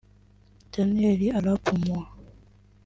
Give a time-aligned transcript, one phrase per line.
[0.73, 2.05] Daniel arap Moi